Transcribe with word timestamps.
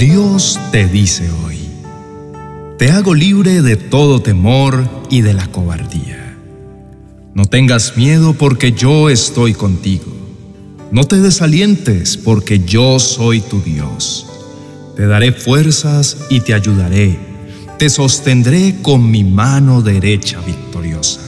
Dios 0.00 0.58
te 0.72 0.86
dice 0.86 1.28
hoy, 1.44 1.58
te 2.78 2.90
hago 2.90 3.12
libre 3.12 3.60
de 3.60 3.76
todo 3.76 4.22
temor 4.22 4.88
y 5.10 5.20
de 5.20 5.34
la 5.34 5.46
cobardía. 5.48 6.38
No 7.34 7.44
tengas 7.44 7.98
miedo 7.98 8.32
porque 8.32 8.72
yo 8.72 9.10
estoy 9.10 9.52
contigo. 9.52 10.06
No 10.90 11.04
te 11.04 11.20
desalientes 11.20 12.16
porque 12.16 12.60
yo 12.60 12.98
soy 12.98 13.42
tu 13.42 13.60
Dios. 13.60 14.26
Te 14.96 15.06
daré 15.06 15.32
fuerzas 15.32 16.16
y 16.30 16.40
te 16.40 16.54
ayudaré. 16.54 17.18
Te 17.78 17.90
sostendré 17.90 18.76
con 18.80 19.10
mi 19.10 19.22
mano 19.22 19.82
derecha 19.82 20.40
victoriosa. 20.40 21.20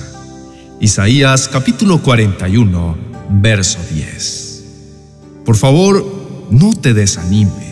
Isaías 0.80 1.46
capítulo 1.46 2.00
41, 2.02 2.96
verso 3.42 3.80
10. 3.92 4.64
Por 5.44 5.56
favor, 5.56 6.46
no 6.50 6.72
te 6.72 6.94
desanimes 6.94 7.62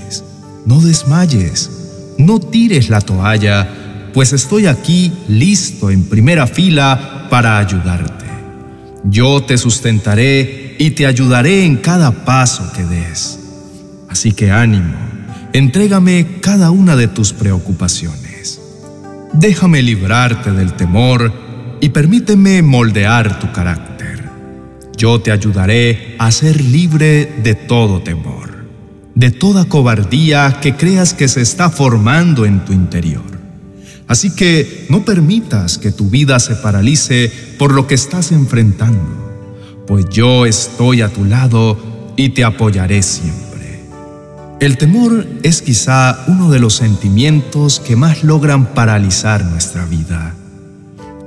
no 0.67 0.81
desmayes, 0.81 1.71
no 2.19 2.39
tires 2.39 2.89
la 2.89 3.01
toalla, 3.01 3.69
pues 4.13 4.33
estoy 4.33 4.67
aquí 4.67 5.13
listo 5.29 5.91
en 5.91 6.05
primera 6.05 6.47
fila 6.47 7.29
para 7.31 7.59
ayudarte. 7.59 8.27
Yo 9.05 9.43
te 9.43 9.57
sustentaré 9.57 10.77
y 10.79 10.91
te 10.91 11.07
ayudaré 11.07 11.65
en 11.65 11.77
cada 11.77 12.11
paso 12.25 12.71
que 12.75 12.85
des. 12.85 13.39
Así 14.09 14.33
que 14.33 14.51
ánimo, 14.51 14.95
entrégame 15.53 16.39
cada 16.41 16.71
una 16.71 16.97
de 16.97 17.09
tus 17.09 17.33
preocupaciones. 17.33 18.61
Déjame 19.33 19.83
librarte 19.83 20.51
del 20.53 20.75
temor 20.75 21.33
y 21.81 21.91
permíteme 21.91 22.63
moldear 22.63 23.39
tu 23.39 23.51
carácter. 23.53 24.25
Yo 24.97 25.21
te 25.21 25.33
ayudaré 25.33 26.17
a 26.19 26.31
ser 26.31 26.61
libre 26.61 27.33
de 27.43 27.55
todo 27.55 28.03
temor 28.03 28.50
de 29.21 29.31
toda 29.31 29.67
cobardía 29.67 30.61
que 30.63 30.77
creas 30.77 31.13
que 31.13 31.29
se 31.29 31.43
está 31.43 31.69
formando 31.69 32.47
en 32.47 32.65
tu 32.65 32.73
interior. 32.73 33.23
Así 34.09 34.31
que 34.31 34.87
no 34.89 35.05
permitas 35.05 35.77
que 35.77 35.93
tu 35.93 36.09
vida 36.09 36.41
se 36.41 36.55
paralice 36.55 37.31
por 37.59 37.75
lo 37.75 37.87
que 37.87 37.95
estás 37.95 38.33
enfrentando, 38.33 39.85
pues 39.87 40.07
yo 40.09 40.47
estoy 40.47 41.03
a 41.03 41.11
tu 41.11 41.27
lado 41.27 42.15
y 42.17 42.31
te 42.31 42.45
apoyaré 42.45 43.03
siempre. 43.03 43.83
El 44.59 44.79
temor 44.79 45.27
es 45.43 45.61
quizá 45.61 46.25
uno 46.27 46.51
de 46.51 46.59
los 46.59 46.77
sentimientos 46.77 47.79
que 47.79 47.97
más 47.97 48.25
logran 48.25 48.73
paralizar 48.73 49.45
nuestra 49.45 49.85
vida. 49.85 50.35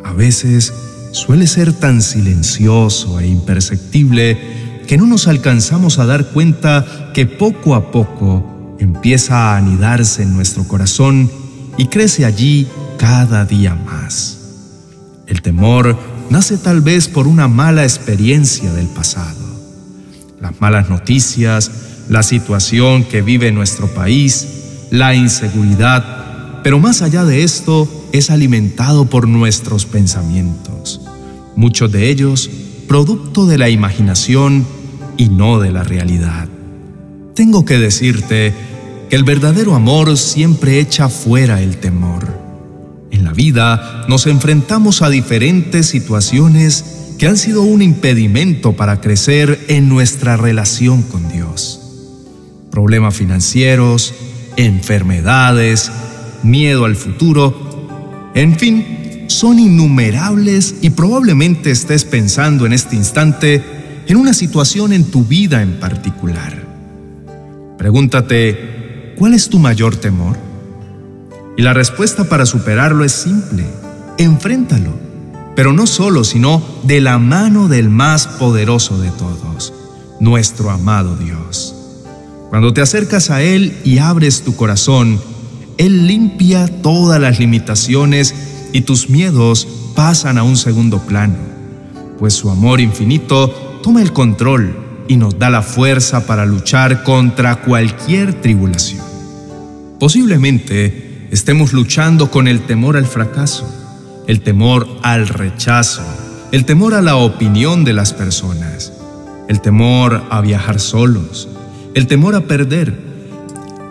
A 0.03 0.13
veces 0.13 0.73
suele 1.11 1.45
ser 1.45 1.73
tan 1.73 2.01
silencioso 2.01 3.19
e 3.19 3.27
imperceptible 3.27 4.62
que 4.87 4.97
no 4.97 5.05
nos 5.05 5.27
alcanzamos 5.27 5.99
a 5.99 6.05
dar 6.05 6.27
cuenta 6.27 7.11
que 7.13 7.25
poco 7.25 7.75
a 7.75 7.91
poco 7.91 8.75
empieza 8.79 9.53
a 9.53 9.57
anidarse 9.57 10.23
en 10.23 10.33
nuestro 10.33 10.67
corazón 10.67 11.29
y 11.77 11.87
crece 11.87 12.25
allí 12.25 12.67
cada 12.97 13.45
día 13.45 13.75
más. 13.75 14.39
El 15.27 15.41
temor 15.41 15.97
nace 16.29 16.57
tal 16.57 16.81
vez 16.81 17.07
por 17.07 17.27
una 17.27 17.47
mala 17.47 17.83
experiencia 17.83 18.71
del 18.73 18.87
pasado. 18.87 19.39
Las 20.41 20.59
malas 20.59 20.89
noticias, 20.89 21.71
la 22.09 22.23
situación 22.23 23.03
que 23.05 23.21
vive 23.21 23.51
nuestro 23.51 23.87
país, 23.87 24.47
la 24.91 25.15
inseguridad, 25.15 26.61
pero 26.63 26.79
más 26.79 27.01
allá 27.01 27.23
de 27.23 27.43
esto 27.43 27.89
es 28.11 28.29
alimentado 28.29 29.05
por 29.05 29.27
nuestros 29.27 29.85
pensamientos, 29.85 31.01
muchos 31.55 31.91
de 31.91 32.09
ellos 32.09 32.49
producto 32.87 33.45
de 33.45 33.57
la 33.57 33.69
imaginación 33.69 34.65
y 35.17 35.29
no 35.29 35.59
de 35.59 35.71
la 35.71 35.83
realidad. 35.83 36.47
Tengo 37.35 37.65
que 37.65 37.79
decirte 37.79 38.53
que 39.09 39.15
el 39.15 39.23
verdadero 39.23 39.75
amor 39.75 40.17
siempre 40.17 40.79
echa 40.79 41.09
fuera 41.09 41.61
el 41.61 41.77
temor. 41.77 42.27
En 43.11 43.23
la 43.23 43.33
vida 43.33 44.05
nos 44.07 44.27
enfrentamos 44.27 45.01
a 45.01 45.09
diferentes 45.09 45.87
situaciones 45.87 47.15
que 47.17 47.27
han 47.27 47.37
sido 47.37 47.61
un 47.61 47.81
impedimento 47.81 48.73
para 48.73 49.01
crecer 49.01 49.65
en 49.67 49.87
nuestra 49.87 50.35
relación 50.35 51.03
con 51.03 51.31
Dios. 51.31 51.79
Problemas 52.71 53.15
financieros, 53.15 54.13
enfermedades, 54.57 55.91
miedo 56.41 56.85
al 56.85 56.95
futuro, 56.95 58.31
en 58.33 58.57
fin, 58.57 59.02
son 59.27 59.59
innumerables 59.59 60.75
y 60.81 60.91
probablemente 60.91 61.71
estés 61.71 62.05
pensando 62.05 62.65
en 62.65 62.73
este 62.73 62.95
instante 62.95 63.63
en 64.07 64.17
una 64.17 64.33
situación 64.33 64.93
en 64.93 65.05
tu 65.05 65.23
vida 65.23 65.61
en 65.61 65.79
particular. 65.79 66.63
Pregúntate, 67.77 69.13
¿cuál 69.17 69.33
es 69.33 69.49
tu 69.49 69.59
mayor 69.59 69.95
temor? 69.95 70.37
Y 71.57 71.61
la 71.61 71.73
respuesta 71.73 72.23
para 72.25 72.45
superarlo 72.45 73.03
es 73.03 73.11
simple, 73.11 73.65
enfréntalo, 74.17 74.91
pero 75.55 75.73
no 75.73 75.85
solo, 75.85 76.23
sino 76.23 76.63
de 76.83 77.01
la 77.01 77.19
mano 77.19 77.67
del 77.67 77.89
más 77.89 78.27
poderoso 78.27 78.99
de 78.99 79.11
todos, 79.11 79.73
nuestro 80.19 80.69
amado 80.71 81.15
Dios. 81.15 81.75
Cuando 82.49 82.73
te 82.73 82.81
acercas 82.81 83.29
a 83.29 83.41
Él 83.41 83.77
y 83.83 83.99
abres 83.99 84.43
tu 84.43 84.55
corazón, 84.55 85.19
Él 85.77 86.07
limpia 86.07 86.67
todas 86.81 87.19
las 87.19 87.39
limitaciones 87.39 88.33
y 88.73 88.81
tus 88.81 89.09
miedos 89.09 89.67
pasan 89.95 90.37
a 90.37 90.43
un 90.43 90.57
segundo 90.57 90.99
plano, 90.99 91.35
pues 92.19 92.33
su 92.33 92.49
amor 92.49 92.81
infinito 92.81 93.79
toma 93.81 94.01
el 94.01 94.11
control 94.11 94.75
y 95.07 95.15
nos 95.15 95.37
da 95.37 95.49
la 95.49 95.61
fuerza 95.61 96.25
para 96.25 96.45
luchar 96.45 97.03
contra 97.03 97.61
cualquier 97.61 98.41
tribulación. 98.41 99.03
Posiblemente 99.99 101.27
estemos 101.31 101.71
luchando 101.71 102.31
con 102.31 102.47
el 102.47 102.65
temor 102.65 102.97
al 102.97 103.05
fracaso, 103.05 103.69
el 104.27 104.41
temor 104.41 104.87
al 105.03 105.27
rechazo, 105.27 106.03
el 106.51 106.65
temor 106.65 106.93
a 106.93 107.01
la 107.01 107.15
opinión 107.15 107.83
de 107.83 107.93
las 107.93 108.11
personas, 108.13 108.91
el 109.47 109.61
temor 109.61 110.23
a 110.29 110.41
viajar 110.41 110.79
solos, 110.79 111.47
el 111.93 112.07
temor 112.07 112.35
a 112.35 112.41
perder, 112.41 112.97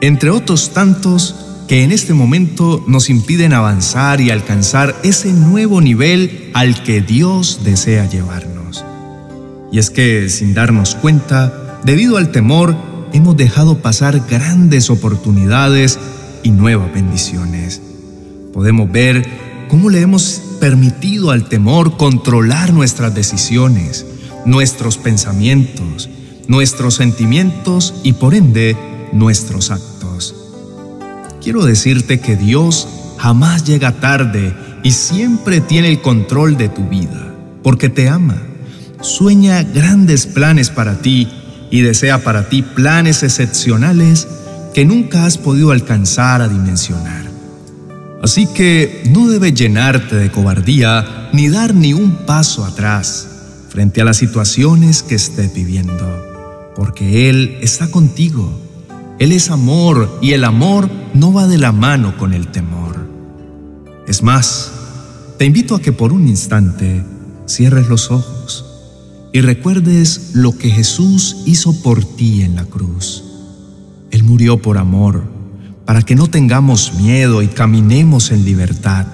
entre 0.01 0.31
otros 0.31 0.71
tantos 0.71 1.37
que 1.73 1.83
en 1.83 1.91
este 1.91 2.13
momento 2.13 2.85
nos 2.87 3.09
impiden 3.09 3.55
avanzar 3.55 4.21
y 4.21 4.29
alcanzar 4.29 4.95
ese 5.05 5.33
nuevo 5.33 5.81
nivel 5.81 6.51
al 6.53 6.83
que 6.83 7.01
Dios 7.01 7.61
desea 7.65 8.07
llevarnos. 8.07 8.85
Y 9.73 9.79
es 9.79 9.89
que, 9.89 10.29
sin 10.29 10.53
darnos 10.53 10.95
cuenta, 10.95 11.81
debido 11.83 12.19
al 12.19 12.31
temor, 12.31 12.77
hemos 13.15 13.39
dejado 13.39 13.79
pasar 13.79 14.21
grandes 14.29 14.91
oportunidades 14.91 15.99
y 16.43 16.51
nuevas 16.51 16.93
bendiciones. 16.93 17.81
Podemos 18.53 18.93
ver 18.93 19.27
cómo 19.71 19.89
le 19.89 20.03
hemos 20.03 20.43
permitido 20.61 21.31
al 21.31 21.49
temor 21.49 21.97
controlar 21.97 22.75
nuestras 22.75 23.15
decisiones, 23.15 24.05
nuestros 24.45 24.99
pensamientos, 24.99 26.11
nuestros 26.49 26.97
sentimientos 26.97 27.95
y 28.03 28.13
por 28.13 28.35
ende 28.35 28.77
nuestros 29.15 29.71
actos. 29.71 30.42
Quiero 31.43 31.65
decirte 31.65 32.21
que 32.21 32.37
Dios 32.37 32.87
jamás 33.19 33.65
llega 33.65 33.91
tarde 33.91 34.55
y 34.85 34.93
siempre 34.93 35.61
tiene 35.61 35.89
el 35.89 36.01
control 36.01 36.57
de 36.57 36.69
tu 36.69 36.89
vida, 36.89 37.35
porque 37.65 37.89
te 37.89 38.09
ama. 38.09 38.41
Sueña 39.01 39.65
grandes 39.65 40.27
planes 40.27 40.71
para 40.71 41.03
ti 41.03 41.29
y 41.69 41.81
desea 41.81 42.23
para 42.23 42.49
ti 42.49 42.63
planes 42.63 43.25
excepcionales 43.25 44.29
que 44.73 44.85
nunca 44.85 45.27
has 45.27 45.37
podido 45.37 45.73
alcanzar 45.73 46.43
a 46.43 46.49
dimensionar. 46.49 47.25
Así 48.23 48.47
que 48.47 49.03
no 49.11 49.29
debes 49.29 49.55
llenarte 49.55 50.15
de 50.15 50.31
cobardía 50.31 51.29
ni 51.33 51.49
dar 51.49 51.75
ni 51.75 51.93
un 51.93 52.25
paso 52.25 52.65
atrás 52.65 53.27
frente 53.69 54.01
a 54.01 54.05
las 54.05 54.19
situaciones 54.19 55.03
que 55.03 55.17
estés 55.17 55.53
viviendo, 55.53 56.73
porque 56.77 57.29
Él 57.29 57.59
está 57.63 57.91
contigo 57.91 58.62
él 59.23 59.31
es 59.31 59.51
amor 59.51 60.19
y 60.21 60.33
el 60.33 60.43
amor 60.43 60.91
no 61.15 61.33
va 61.33 61.47
de 61.47 61.57
la 61.57 61.71
mano 61.71 62.19
con 62.19 62.35
el 62.35 62.49
temor. 62.49 63.09
Es 64.09 64.21
más, 64.21 64.73
te 65.39 65.45
invito 65.45 65.77
a 65.77 65.81
que 65.81 65.93
por 65.93 66.13
un 66.13 66.27
instante 66.27 67.05
cierres 67.47 67.89
los 67.89 68.11
ojos 68.11 68.65
y 69.33 69.41
recuerdes 69.41 70.33
lo 70.35 70.59
que 70.59 70.71
Jesús 70.71 71.37
hizo 71.47 71.73
por 71.83 72.05
ti 72.05 72.43
en 72.43 72.57
la 72.57 72.65
cruz. 72.65 73.23
Él 74.11 74.25
murió 74.25 74.61
por 74.61 74.77
amor, 74.77 75.23
para 75.85 76.03
que 76.03 76.17
no 76.17 76.27
tengamos 76.27 76.95
miedo 76.95 77.43
y 77.43 77.47
caminemos 77.47 78.33
en 78.33 78.45
libertad, 78.45 79.07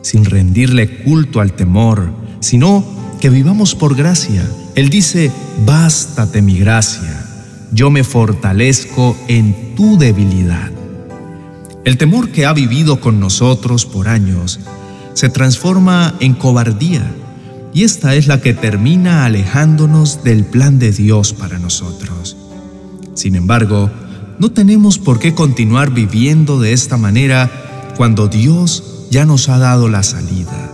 sin 0.00 0.24
rendirle 0.24 1.02
culto 1.02 1.42
al 1.42 1.52
temor, 1.52 2.10
sino 2.40 2.82
que 3.20 3.28
vivamos 3.28 3.74
por 3.74 3.94
gracia. 3.94 4.50
Él 4.74 4.88
dice, 4.88 5.30
bástate 5.66 6.40
mi 6.40 6.56
gracia 6.56 7.28
yo 7.72 7.90
me 7.90 8.04
fortalezco 8.04 9.16
en 9.28 9.74
tu 9.74 9.98
debilidad. 9.98 10.70
El 11.84 11.98
temor 11.98 12.28
que 12.30 12.46
ha 12.46 12.52
vivido 12.52 13.00
con 13.00 13.18
nosotros 13.18 13.86
por 13.86 14.08
años 14.08 14.60
se 15.14 15.28
transforma 15.28 16.14
en 16.20 16.34
cobardía 16.34 17.04
y 17.74 17.84
esta 17.84 18.14
es 18.14 18.26
la 18.26 18.40
que 18.40 18.54
termina 18.54 19.24
alejándonos 19.24 20.22
del 20.22 20.44
plan 20.44 20.78
de 20.78 20.92
Dios 20.92 21.32
para 21.32 21.58
nosotros. 21.58 22.36
Sin 23.14 23.34
embargo, 23.34 23.90
no 24.38 24.52
tenemos 24.52 24.98
por 24.98 25.18
qué 25.18 25.34
continuar 25.34 25.90
viviendo 25.90 26.60
de 26.60 26.72
esta 26.72 26.96
manera 26.96 27.50
cuando 27.96 28.28
Dios 28.28 29.06
ya 29.10 29.24
nos 29.24 29.48
ha 29.48 29.58
dado 29.58 29.88
la 29.88 30.02
salida. 30.02 30.70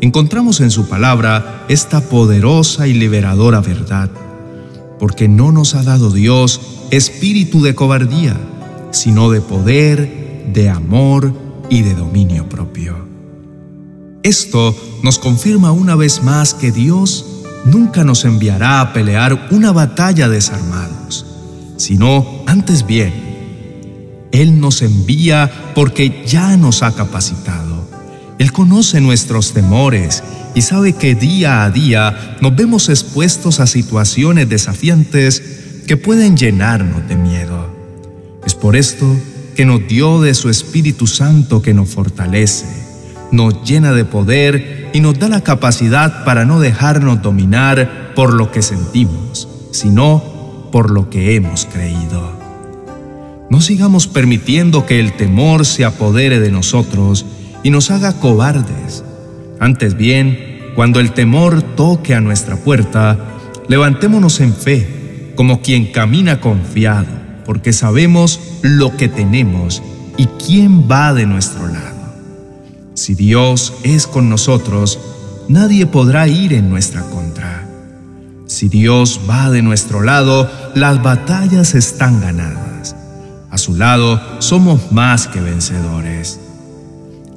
Encontramos 0.00 0.60
en 0.60 0.70
su 0.70 0.88
palabra 0.88 1.64
esta 1.68 2.00
poderosa 2.00 2.86
y 2.86 2.94
liberadora 2.94 3.60
verdad, 3.60 4.10
porque 4.98 5.28
no 5.28 5.52
nos 5.52 5.74
ha 5.74 5.82
dado 5.82 6.10
Dios 6.10 6.60
espíritu 6.90 7.62
de 7.62 7.74
cobardía, 7.74 8.38
sino 8.90 9.30
de 9.30 9.40
poder, 9.40 10.46
de 10.52 10.68
amor 10.68 11.32
y 11.68 11.82
de 11.82 11.94
dominio 11.94 12.48
propio. 12.48 13.06
Esto 14.22 14.74
nos 15.02 15.18
confirma 15.18 15.72
una 15.72 15.94
vez 15.94 16.22
más 16.22 16.54
que 16.54 16.72
Dios 16.72 17.24
nunca 17.64 18.04
nos 18.04 18.24
enviará 18.24 18.80
a 18.80 18.92
pelear 18.92 19.48
una 19.50 19.72
batalla 19.72 20.28
desarmados, 20.28 21.26
sino 21.76 22.42
antes 22.46 22.86
bien, 22.86 23.12
Él 24.32 24.60
nos 24.60 24.82
envía 24.82 25.72
porque 25.74 26.24
ya 26.26 26.56
nos 26.56 26.82
ha 26.82 26.92
capacitado. 26.92 27.75
Él 28.38 28.52
conoce 28.52 29.00
nuestros 29.00 29.52
temores 29.52 30.22
y 30.54 30.62
sabe 30.62 30.92
que 30.92 31.14
día 31.14 31.64
a 31.64 31.70
día 31.70 32.36
nos 32.40 32.54
vemos 32.54 32.88
expuestos 32.88 33.60
a 33.60 33.66
situaciones 33.66 34.48
desafiantes 34.48 35.42
que 35.86 35.96
pueden 35.96 36.36
llenarnos 36.36 37.08
de 37.08 37.16
miedo. 37.16 37.74
Es 38.44 38.54
por 38.54 38.76
esto 38.76 39.06
que 39.54 39.64
nos 39.64 39.86
dio 39.88 40.20
de 40.20 40.34
su 40.34 40.50
Espíritu 40.50 41.06
Santo 41.06 41.62
que 41.62 41.72
nos 41.72 41.88
fortalece, 41.88 42.66
nos 43.32 43.64
llena 43.64 43.92
de 43.92 44.04
poder 44.04 44.90
y 44.92 45.00
nos 45.00 45.18
da 45.18 45.28
la 45.28 45.40
capacidad 45.40 46.24
para 46.24 46.44
no 46.44 46.60
dejarnos 46.60 47.22
dominar 47.22 48.12
por 48.14 48.34
lo 48.34 48.50
que 48.50 48.62
sentimos, 48.62 49.48
sino 49.72 50.68
por 50.70 50.90
lo 50.90 51.08
que 51.08 51.36
hemos 51.36 51.66
creído. 51.66 52.36
No 53.48 53.60
sigamos 53.60 54.06
permitiendo 54.08 54.84
que 54.84 55.00
el 55.00 55.12
temor 55.12 55.64
se 55.64 55.84
apodere 55.84 56.40
de 56.40 56.50
nosotros 56.50 57.24
y 57.66 57.70
nos 57.70 57.90
haga 57.90 58.12
cobardes. 58.12 59.02
Antes 59.58 59.96
bien, 59.96 60.70
cuando 60.76 61.00
el 61.00 61.10
temor 61.10 61.62
toque 61.62 62.14
a 62.14 62.20
nuestra 62.20 62.54
puerta, 62.54 63.18
levantémonos 63.66 64.38
en 64.38 64.54
fe, 64.54 65.32
como 65.34 65.62
quien 65.62 65.90
camina 65.90 66.40
confiado, 66.40 67.08
porque 67.44 67.72
sabemos 67.72 68.38
lo 68.62 68.96
que 68.96 69.08
tenemos 69.08 69.82
y 70.16 70.26
quién 70.26 70.88
va 70.88 71.12
de 71.12 71.26
nuestro 71.26 71.66
lado. 71.66 72.14
Si 72.94 73.16
Dios 73.16 73.72
es 73.82 74.06
con 74.06 74.28
nosotros, 74.28 75.00
nadie 75.48 75.86
podrá 75.86 76.28
ir 76.28 76.52
en 76.52 76.70
nuestra 76.70 77.02
contra. 77.02 77.66
Si 78.46 78.68
Dios 78.68 79.22
va 79.28 79.50
de 79.50 79.62
nuestro 79.62 80.02
lado, 80.02 80.48
las 80.76 81.02
batallas 81.02 81.74
están 81.74 82.20
ganadas. 82.20 82.94
A 83.50 83.58
su 83.58 83.74
lado 83.74 84.22
somos 84.38 84.92
más 84.92 85.26
que 85.26 85.40
vencedores. 85.40 86.45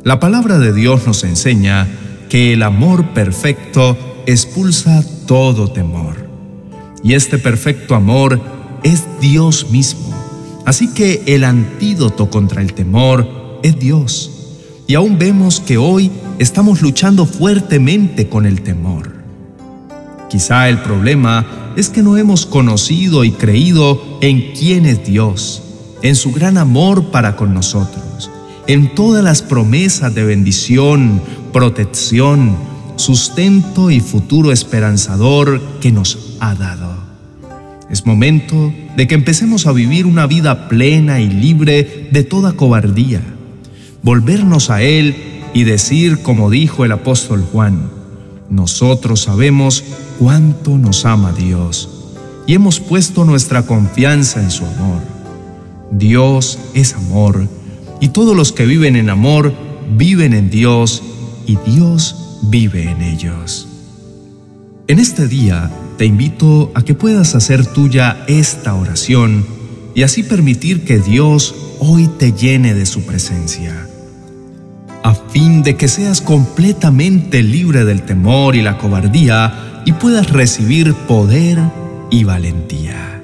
La 0.06 0.18
palabra 0.22 0.60
de 0.60 0.72
Dios 0.72 1.06
nos 1.06 1.26
enseña 1.26 1.86
que 2.30 2.54
el 2.54 2.64
amor 2.64 3.10
perfecto 3.10 3.98
expulsa 4.28 5.04
todo 5.26 5.72
temor. 5.72 6.16
Y 7.04 7.16
este 7.16 7.38
perfecto 7.38 7.96
amor 7.96 8.40
es 8.84 9.04
Dios 9.20 9.72
mismo. 9.72 10.14
Así 10.66 10.94
que 10.94 11.24
el 11.26 11.44
antídoto 11.44 12.30
contra 12.30 12.62
el 12.62 12.74
temor 12.74 13.60
es 13.62 13.78
Dios. 13.78 14.32
Y 14.88 14.96
aún 14.96 15.20
vemos 15.20 15.60
que 15.60 15.78
hoy 15.78 16.12
estamos 16.40 16.82
luchando 16.82 17.26
fuertemente 17.26 18.30
con 18.30 18.46
el 18.46 18.62
temor. 18.62 19.12
Quizá 20.30 20.70
el 20.70 20.78
problema 20.78 21.74
es 21.76 21.90
que 21.90 22.04
no 22.04 22.16
hemos 22.16 22.46
conocido 22.46 23.26
y 23.26 23.32
creído 23.32 24.02
en 24.22 24.54
quién 24.54 24.86
es 24.86 25.06
Dios, 25.06 25.62
en 26.04 26.16
su 26.16 26.32
gran 26.32 26.58
amor 26.58 27.12
para 27.12 27.36
con 27.36 27.54
nosotros 27.54 28.09
en 28.70 28.94
todas 28.94 29.24
las 29.24 29.42
promesas 29.42 30.14
de 30.14 30.24
bendición, 30.24 31.24
protección, 31.52 32.56
sustento 32.98 33.90
y 33.90 34.00
futuro 34.00 34.52
esperanzador 34.52 35.60
que 35.82 35.92
nos 35.92 36.38
ha 36.40 36.54
dado. 36.54 36.94
Es 37.90 38.06
momento 38.06 38.72
de 38.96 39.08
que 39.08 39.16
empecemos 39.16 39.66
a 39.66 39.72
vivir 39.72 40.06
una 40.06 40.28
vida 40.28 40.68
plena 40.70 41.20
y 41.20 41.32
libre 41.32 42.10
de 42.12 42.24
toda 42.24 42.54
cobardía, 42.54 43.24
volvernos 44.04 44.70
a 44.70 44.84
Él 44.84 45.16
y 45.56 45.64
decir 45.64 46.22
como 46.22 46.52
dijo 46.52 46.86
el 46.86 46.92
apóstol 46.92 47.44
Juan, 47.52 47.90
nosotros 48.52 49.22
sabemos 49.22 49.84
cuánto 50.20 50.78
nos 50.78 51.06
ama 51.06 51.34
Dios 51.34 51.90
y 52.46 52.54
hemos 52.54 52.80
puesto 52.80 53.26
nuestra 53.26 53.64
confianza 53.64 54.44
en 54.44 54.52
su 54.52 54.64
amor. 54.64 55.02
Dios 55.90 56.60
es 56.76 56.94
amor 56.94 57.50
y 58.00 58.10
todos 58.10 58.36
los 58.36 58.52
que 58.52 58.66
viven 58.66 58.96
en 58.96 59.10
amor 59.10 59.54
viven 59.98 60.34
en 60.34 60.50
Dios 60.50 61.04
y 61.46 61.58
Dios 61.66 62.40
vive 62.44 62.84
en 62.84 63.02
ellos. 63.02 63.68
En 64.88 65.00
este 65.00 65.28
día 65.28 65.70
te 65.98 66.06
invito 66.06 66.72
a 66.76 66.82
que 66.82 66.94
puedas 66.94 67.36
hacer 67.36 67.66
tuya 67.66 68.24
esta 68.28 68.74
oración 68.74 69.46
y 69.96 70.04
así 70.04 70.24
permitir 70.24 70.86
que 70.86 71.00
Dios 71.00 71.56
hoy 71.80 72.08
te 72.18 72.32
llene 72.32 72.74
de 72.74 72.86
su 72.86 73.04
presencia, 73.04 73.88
a 75.04 75.14
fin 75.14 75.62
de 75.64 75.76
que 75.76 75.88
seas 75.88 76.22
completamente 76.22 77.44
libre 77.44 77.86
del 77.86 78.04
temor 78.04 78.56
y 78.56 78.62
la 78.62 78.78
cobardía 78.78 79.82
y 79.86 79.94
puedas 79.94 80.30
recibir 80.30 80.94
poder 80.94 81.60
y 82.10 82.24
valentía. 82.24 83.22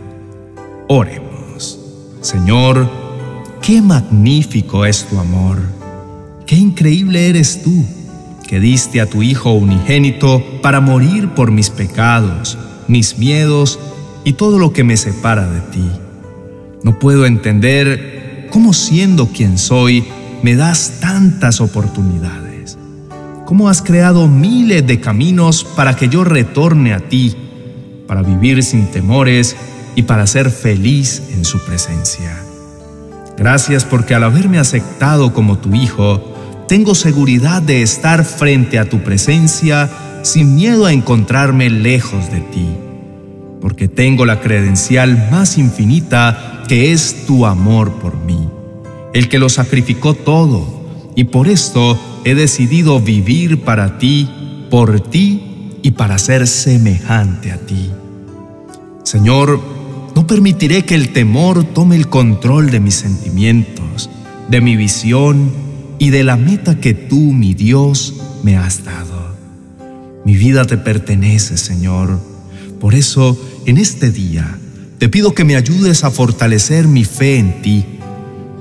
Oremos. 0.88 1.80
Señor, 2.22 3.05
Qué 3.65 3.81
magnífico 3.81 4.85
es 4.85 5.06
tu 5.06 5.17
amor. 5.17 5.57
Qué 6.45 6.56
increíble 6.56 7.29
eres 7.29 7.63
tú, 7.63 7.83
que 8.47 8.59
diste 8.59 9.01
a 9.01 9.09
tu 9.09 9.23
Hijo 9.23 9.53
unigénito 9.53 10.62
para 10.62 10.81
morir 10.81 11.29
por 11.29 11.50
mis 11.50 11.71
pecados, 11.71 12.59
mis 12.88 13.17
miedos 13.17 13.79
y 14.23 14.33
todo 14.33 14.59
lo 14.59 14.71
que 14.71 14.83
me 14.83 14.97
separa 14.97 15.50
de 15.50 15.62
ti. 15.62 15.89
No 16.83 17.00
puedo 17.00 17.25
entender 17.25 18.50
cómo 18.51 18.71
siendo 18.71 19.29
quien 19.29 19.57
soy, 19.57 20.06
me 20.44 20.56
das 20.56 21.00
tantas 21.00 21.59
oportunidades. 21.59 22.77
Cómo 23.45 23.67
has 23.67 23.81
creado 23.81 24.27
miles 24.27 24.85
de 24.85 25.00
caminos 25.00 25.63
para 25.75 25.95
que 25.95 26.07
yo 26.07 26.23
retorne 26.23 26.94
a 26.94 27.00
ti, 27.00 27.35
para 28.06 28.21
vivir 28.21 28.62
sin 28.62 28.85
temores 28.91 29.56
y 29.95 30.03
para 30.03 30.27
ser 30.27 30.51
feliz 30.51 31.23
en 31.34 31.43
su 31.43 31.57
presencia. 31.65 32.45
Gracias 33.38 33.84
porque 33.84 34.15
al 34.15 34.24
haberme 34.24 34.60
aceptado 34.60 35.34
como 35.34 35.58
tu 35.58 35.74
hijo, 35.74 36.34
tengo 36.68 36.96
seguridad 36.96 37.62
de 37.62 37.82
estar 37.82 38.24
frente 38.25 38.80
a 38.80 38.89
tu 38.89 39.00
presencia 39.04 39.89
sin 40.24 40.56
miedo 40.56 40.86
a 40.86 40.94
encontrarme 40.94 41.70
lejos 41.70 42.32
de 42.32 42.39
ti, 42.39 42.68
porque 43.62 43.88
tengo 43.88 44.25
la 44.25 44.42
credencial 44.42 45.27
más 45.30 45.58
infinita 45.58 46.63
que 46.68 46.92
es 46.92 47.25
tu 47.27 47.46
amor 47.46 47.92
por 47.94 48.18
mí, 48.18 48.50
el 49.13 49.30
que 49.30 49.38
lo 49.38 49.50
sacrificó 49.50 50.15
todo, 50.15 51.12
y 51.15 51.25
por 51.25 51.48
esto 51.48 52.00
he 52.24 52.34
decidido 52.34 53.00
vivir 53.00 53.62
para 53.62 54.00
ti, 54.00 54.30
por 54.72 55.00
ti 55.00 55.70
y 55.84 55.92
para 55.92 56.18
ser 56.18 56.48
semejante 56.48 57.51
a 57.51 57.58
ti. 57.58 57.92
Señor, 59.04 59.60
no 60.15 60.25
permitiré 60.25 60.86
que 60.86 60.95
el 60.95 61.12
temor 61.12 61.65
tome 61.65 61.98
el 61.98 62.07
control 62.07 62.72
de 62.72 62.79
mis 62.79 62.95
sentimientos, 62.95 64.10
de 64.50 64.62
mi 64.62 64.77
visión 64.77 65.51
y 66.00 66.10
de 66.10 66.24
la 66.24 66.38
meta 66.38 66.79
que 66.79 66.93
tú, 66.93 67.19
mi 67.19 67.53
Dios, 67.53 68.15
me 68.41 68.55
has 68.55 68.86
dado. 68.86 69.36
Mi 70.24 70.36
vida 70.36 70.65
te 70.65 70.77
pertenece, 70.77 71.57
Señor. 71.57 72.17
Por 72.79 72.95
eso, 72.95 73.38
en 73.65 73.77
este 73.77 74.10
día, 74.10 74.57
te 75.00 75.10
pido 75.10 75.36
que 75.36 75.43
me 75.43 75.57
ayudes 75.57 76.05
a 76.05 76.12
fortalecer 76.12 76.88
mi 76.88 77.03
fe 77.03 77.38
en 77.38 77.62
ti. 77.62 77.86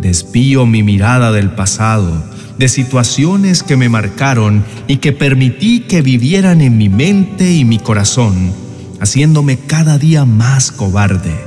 Despío 0.00 0.66
mi 0.66 0.82
mirada 0.82 1.30
del 1.30 1.50
pasado, 1.52 2.25
de 2.58 2.68
situaciones 2.68 3.62
que 3.62 3.76
me 3.76 3.88
marcaron 3.88 4.64
y 4.88 4.96
que 4.96 5.12
permití 5.12 5.80
que 5.80 6.02
vivieran 6.02 6.61
en 6.61 6.76
mi 6.76 6.88
mente 6.88 7.52
y 7.54 7.64
mi 7.64 7.78
corazón 7.78 8.63
haciéndome 9.04 9.58
cada 9.58 9.99
día 9.99 10.25
más 10.25 10.73
cobarde. 10.73 11.38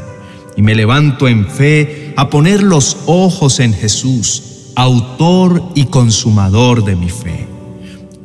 Y 0.55 0.61
me 0.61 0.75
levanto 0.75 1.27
en 1.27 1.47
fe 1.47 2.13
a 2.15 2.29
poner 2.29 2.61
los 2.63 2.97
ojos 3.07 3.59
en 3.59 3.73
Jesús, 3.73 4.71
autor 4.75 5.63
y 5.75 5.85
consumador 5.85 6.85
de 6.85 6.95
mi 6.95 7.09
fe. 7.09 7.47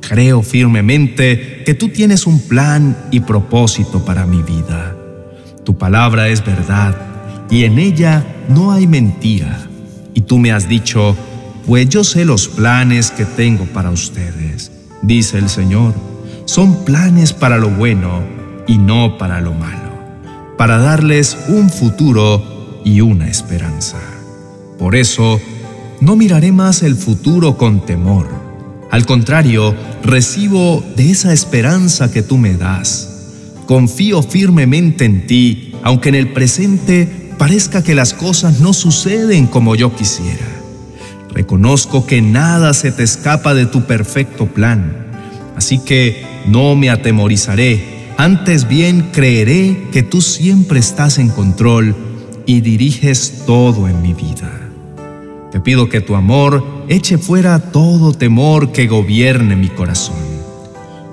Creo 0.00 0.42
firmemente 0.42 1.62
que 1.64 1.74
tú 1.74 1.88
tienes 1.88 2.26
un 2.26 2.40
plan 2.40 2.96
y 3.10 3.20
propósito 3.20 4.04
para 4.04 4.26
mi 4.26 4.42
vida. 4.42 4.94
Tu 5.64 5.78
palabra 5.78 6.28
es 6.28 6.44
verdad 6.44 6.94
y 7.50 7.64
en 7.64 7.78
ella 7.78 8.26
no 8.48 8.72
hay 8.72 8.86
mentira. 8.86 9.66
Y 10.12 10.22
tú 10.22 10.38
me 10.38 10.52
has 10.52 10.68
dicho, 10.68 11.16
pues 11.66 11.88
yo 11.88 12.04
sé 12.04 12.26
los 12.26 12.48
planes 12.48 13.10
que 13.10 13.24
tengo 13.24 13.64
para 13.64 13.90
ustedes, 13.90 14.70
dice 15.00 15.38
el 15.38 15.48
Señor. 15.48 15.94
Son 16.44 16.84
planes 16.84 17.32
para 17.32 17.56
lo 17.56 17.70
bueno 17.70 18.41
y 18.66 18.78
no 18.78 19.18
para 19.18 19.40
lo 19.40 19.54
malo, 19.54 19.92
para 20.56 20.78
darles 20.78 21.36
un 21.48 21.70
futuro 21.70 22.80
y 22.84 23.00
una 23.00 23.28
esperanza. 23.28 23.98
Por 24.78 24.96
eso, 24.96 25.40
no 26.00 26.16
miraré 26.16 26.52
más 26.52 26.82
el 26.82 26.96
futuro 26.96 27.56
con 27.56 27.86
temor. 27.86 28.28
Al 28.90 29.06
contrario, 29.06 29.74
recibo 30.02 30.84
de 30.96 31.10
esa 31.10 31.32
esperanza 31.32 32.10
que 32.10 32.22
tú 32.22 32.38
me 32.38 32.54
das. 32.54 33.08
Confío 33.66 34.22
firmemente 34.22 35.04
en 35.04 35.26
ti, 35.26 35.74
aunque 35.82 36.08
en 36.08 36.16
el 36.16 36.32
presente 36.32 37.30
parezca 37.38 37.82
que 37.82 37.94
las 37.94 38.12
cosas 38.12 38.60
no 38.60 38.72
suceden 38.72 39.46
como 39.46 39.76
yo 39.76 39.94
quisiera. 39.94 40.46
Reconozco 41.32 42.06
que 42.06 42.20
nada 42.20 42.74
se 42.74 42.92
te 42.92 43.02
escapa 43.02 43.54
de 43.54 43.66
tu 43.66 43.84
perfecto 43.84 44.46
plan. 44.46 45.06
Así 45.56 45.78
que 45.78 46.24
no 46.46 46.76
me 46.76 46.90
atemorizaré, 46.90 47.91
antes 48.16 48.68
bien 48.68 49.10
creeré 49.12 49.88
que 49.92 50.02
tú 50.02 50.20
siempre 50.20 50.78
estás 50.78 51.18
en 51.18 51.28
control 51.28 51.94
y 52.46 52.60
diriges 52.60 53.44
todo 53.46 53.88
en 53.88 54.02
mi 54.02 54.14
vida. 54.14 54.50
Te 55.50 55.60
pido 55.60 55.88
que 55.88 56.00
tu 56.00 56.14
amor 56.14 56.84
eche 56.88 57.18
fuera 57.18 57.58
todo 57.58 58.12
temor 58.12 58.72
que 58.72 58.86
gobierne 58.86 59.54
mi 59.56 59.68
corazón. 59.68 60.16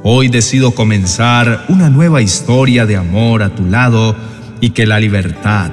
Hoy 0.04 0.30
decido 0.30 0.72
comenzar 0.72 1.66
una 1.68 1.90
nueva 1.90 2.22
historia 2.22 2.86
de 2.86 2.96
amor 2.96 3.44
a 3.44 3.54
tu 3.54 3.66
lado 3.66 4.16
y 4.62 4.70
que 4.70 4.86
la 4.86 5.00
libertad, 5.00 5.72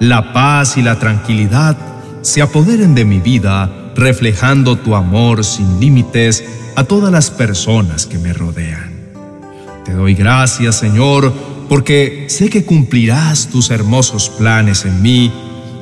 la 0.00 0.32
paz 0.32 0.78
y 0.78 0.82
la 0.82 0.98
tranquilidad 0.98 1.76
se 2.22 2.40
apoderen 2.40 2.94
de 2.94 3.04
mi 3.04 3.20
vida, 3.20 3.92
reflejando 3.94 4.76
tu 4.78 4.94
amor 4.94 5.44
sin 5.44 5.80
límites 5.80 6.44
a 6.76 6.84
todas 6.84 7.12
las 7.12 7.30
personas 7.30 8.06
que 8.06 8.18
me 8.18 8.32
rodean. 8.32 8.97
Te 9.88 9.94
doy 9.94 10.12
gracias, 10.12 10.76
Señor, 10.76 11.32
porque 11.66 12.26
sé 12.28 12.50
que 12.50 12.66
cumplirás 12.66 13.48
tus 13.48 13.70
hermosos 13.70 14.28
planes 14.28 14.84
en 14.84 15.00
mí 15.00 15.32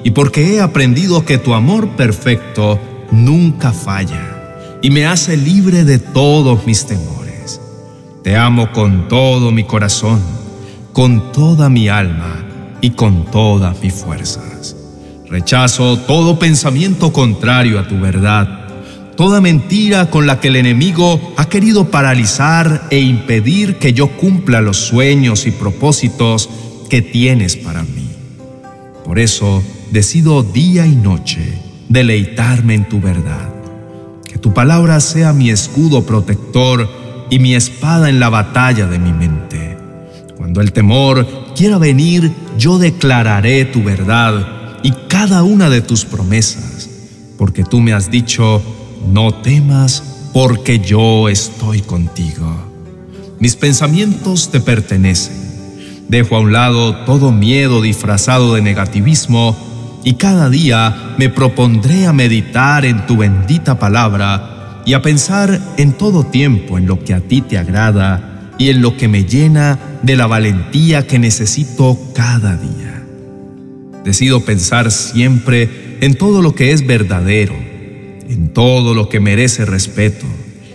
y 0.04 0.12
porque 0.12 0.54
he 0.54 0.60
aprendido 0.60 1.24
que 1.24 1.38
tu 1.38 1.54
amor 1.54 1.88
perfecto 1.96 2.78
nunca 3.10 3.72
falla 3.72 4.78
y 4.80 4.90
me 4.90 5.06
hace 5.06 5.36
libre 5.36 5.82
de 5.82 5.98
todos 5.98 6.64
mis 6.66 6.86
temores. 6.86 7.60
Te 8.22 8.36
amo 8.36 8.70
con 8.70 9.08
todo 9.08 9.50
mi 9.50 9.64
corazón, 9.64 10.20
con 10.92 11.32
toda 11.32 11.68
mi 11.68 11.88
alma 11.88 12.44
y 12.80 12.90
con 12.90 13.24
todas 13.32 13.82
mis 13.82 13.92
fuerzas. 13.92 14.76
Rechazo 15.28 15.98
todo 15.98 16.38
pensamiento 16.38 17.12
contrario 17.12 17.80
a 17.80 17.88
tu 17.88 17.98
verdad 17.98 18.65
toda 19.16 19.40
mentira 19.40 20.10
con 20.10 20.26
la 20.26 20.40
que 20.40 20.48
el 20.48 20.56
enemigo 20.56 21.34
ha 21.36 21.48
querido 21.48 21.90
paralizar 21.90 22.86
e 22.90 23.00
impedir 23.00 23.76
que 23.76 23.92
yo 23.92 24.08
cumpla 24.16 24.60
los 24.60 24.76
sueños 24.76 25.46
y 25.46 25.50
propósitos 25.50 26.48
que 26.88 27.02
tienes 27.02 27.56
para 27.56 27.82
mí. 27.82 28.08
Por 29.04 29.18
eso 29.18 29.62
decido 29.90 30.42
día 30.42 30.86
y 30.86 30.94
noche 30.94 31.60
deleitarme 31.88 32.74
en 32.74 32.88
tu 32.88 33.00
verdad. 33.00 33.54
Que 34.24 34.38
tu 34.38 34.52
palabra 34.52 35.00
sea 35.00 35.32
mi 35.32 35.50
escudo 35.50 36.04
protector 36.04 36.88
y 37.30 37.38
mi 37.38 37.54
espada 37.54 38.08
en 38.08 38.20
la 38.20 38.28
batalla 38.28 38.86
de 38.86 38.98
mi 38.98 39.12
mente. 39.12 39.76
Cuando 40.36 40.60
el 40.60 40.72
temor 40.72 41.26
quiera 41.56 41.78
venir, 41.78 42.32
yo 42.58 42.78
declararé 42.78 43.64
tu 43.64 43.82
verdad 43.82 44.78
y 44.82 44.92
cada 45.08 45.42
una 45.42 45.70
de 45.70 45.80
tus 45.80 46.04
promesas, 46.04 46.88
porque 47.38 47.64
tú 47.64 47.80
me 47.80 47.92
has 47.92 48.10
dicho, 48.10 48.62
no 49.06 49.32
temas, 49.34 50.02
porque 50.32 50.78
yo 50.78 51.28
estoy 51.28 51.80
contigo. 51.80 52.54
Mis 53.38 53.56
pensamientos 53.56 54.50
te 54.50 54.60
pertenecen. 54.60 55.36
Dejo 56.08 56.36
a 56.36 56.40
un 56.40 56.52
lado 56.52 57.04
todo 57.04 57.32
miedo 57.32 57.82
disfrazado 57.82 58.54
de 58.54 58.62
negativismo 58.62 59.56
y 60.04 60.14
cada 60.14 60.48
día 60.48 61.14
me 61.18 61.28
propondré 61.28 62.06
a 62.06 62.12
meditar 62.12 62.84
en 62.84 63.06
tu 63.06 63.16
bendita 63.16 63.78
palabra 63.78 64.82
y 64.86 64.94
a 64.94 65.02
pensar 65.02 65.60
en 65.76 65.92
todo 65.92 66.24
tiempo 66.24 66.78
en 66.78 66.86
lo 66.86 67.02
que 67.02 67.12
a 67.12 67.20
ti 67.20 67.40
te 67.40 67.58
agrada 67.58 68.52
y 68.56 68.70
en 68.70 68.82
lo 68.82 68.96
que 68.96 69.08
me 69.08 69.24
llena 69.24 69.78
de 70.02 70.16
la 70.16 70.28
valentía 70.28 71.06
que 71.06 71.18
necesito 71.18 71.98
cada 72.14 72.56
día. 72.56 73.02
Decido 74.04 74.44
pensar 74.44 74.92
siempre 74.92 75.98
en 76.00 76.14
todo 76.14 76.40
lo 76.40 76.54
que 76.54 76.70
es 76.70 76.86
verdadero, 76.86 77.56
en 78.28 78.48
todo 78.52 78.94
lo 78.94 79.08
que 79.08 79.20
merece 79.20 79.64
respeto, 79.64 80.26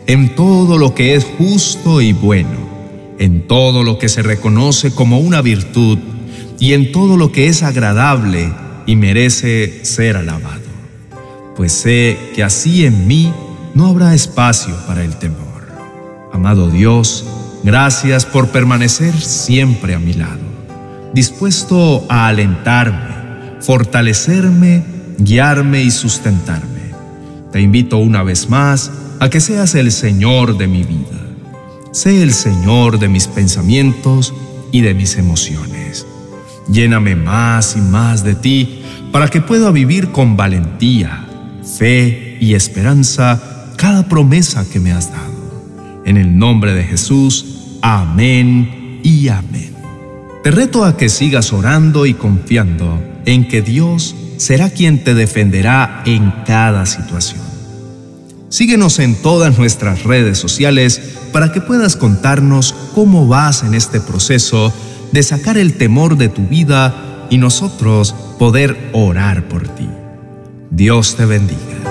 en 0.07 0.35
todo 0.35 0.77
lo 0.77 0.93
que 0.93 1.15
es 1.15 1.25
justo 1.37 2.01
y 2.01 2.13
bueno, 2.13 2.71
en 3.19 3.47
todo 3.47 3.83
lo 3.83 3.97
que 3.97 4.09
se 4.09 4.23
reconoce 4.23 4.91
como 4.91 5.19
una 5.19 5.41
virtud 5.41 5.99
y 6.59 6.73
en 6.73 6.91
todo 6.91 7.17
lo 7.17 7.31
que 7.31 7.47
es 7.47 7.63
agradable 7.63 8.51
y 8.85 8.95
merece 8.95 9.83
ser 9.85 10.17
alabado. 10.17 10.61
Pues 11.55 11.71
sé 11.71 12.17
que 12.33 12.43
así 12.43 12.85
en 12.85 13.07
mí 13.07 13.31
no 13.73 13.87
habrá 13.87 14.13
espacio 14.13 14.75
para 14.87 15.03
el 15.03 15.15
temor. 15.17 15.39
Amado 16.33 16.69
Dios, 16.69 17.25
gracias 17.63 18.25
por 18.25 18.49
permanecer 18.49 19.13
siempre 19.19 19.93
a 19.93 19.99
mi 19.99 20.13
lado, 20.13 20.41
dispuesto 21.13 22.05
a 22.09 22.27
alentarme, 22.27 23.59
fortalecerme, 23.59 24.83
guiarme 25.19 25.83
y 25.83 25.91
sustentarme. 25.91 26.70
Te 27.51 27.59
invito 27.59 27.97
una 27.97 28.23
vez 28.23 28.49
más 28.49 28.91
a 29.19 29.29
que 29.29 29.41
seas 29.41 29.75
el 29.75 29.91
Señor 29.91 30.57
de 30.57 30.67
mi 30.67 30.83
vida. 30.83 31.19
Sé 31.91 32.23
el 32.23 32.33
Señor 32.33 32.97
de 32.97 33.09
mis 33.09 33.27
pensamientos 33.27 34.33
y 34.71 34.81
de 34.81 34.93
mis 34.93 35.17
emociones. 35.17 36.07
Lléname 36.71 37.15
más 37.17 37.75
y 37.75 37.81
más 37.81 38.23
de 38.23 38.35
ti 38.35 38.83
para 39.11 39.27
que 39.27 39.41
pueda 39.41 39.69
vivir 39.71 40.11
con 40.13 40.37
valentía, 40.37 41.27
fe 41.77 42.37
y 42.39 42.53
esperanza 42.53 43.73
cada 43.75 44.07
promesa 44.07 44.65
que 44.71 44.79
me 44.79 44.93
has 44.93 45.11
dado. 45.11 46.01
En 46.05 46.15
el 46.15 46.37
nombre 46.37 46.73
de 46.73 46.85
Jesús, 46.85 47.77
amén 47.81 49.01
y 49.03 49.27
amén. 49.27 49.75
Te 50.43 50.51
reto 50.51 50.85
a 50.85 50.95
que 50.95 51.09
sigas 51.09 51.51
orando 51.51 52.05
y 52.05 52.13
confiando 52.13 52.97
en 53.25 53.47
que 53.47 53.61
Dios 53.61 54.15
será 54.41 54.71
quien 54.71 55.03
te 55.03 55.13
defenderá 55.13 56.01
en 56.07 56.31
cada 56.47 56.87
situación. 56.87 57.41
Síguenos 58.49 58.97
en 58.97 59.13
todas 59.13 59.59
nuestras 59.59 60.03
redes 60.03 60.39
sociales 60.39 60.99
para 61.31 61.51
que 61.51 61.61
puedas 61.61 61.95
contarnos 61.95 62.73
cómo 62.95 63.27
vas 63.27 63.61
en 63.61 63.75
este 63.75 64.01
proceso 64.01 64.73
de 65.11 65.21
sacar 65.21 65.59
el 65.59 65.77
temor 65.77 66.17
de 66.17 66.27
tu 66.27 66.47
vida 66.47 67.27
y 67.29 67.37
nosotros 67.37 68.15
poder 68.39 68.89
orar 68.93 69.47
por 69.47 69.67
ti. 69.67 69.87
Dios 70.71 71.15
te 71.15 71.25
bendiga. 71.25 71.90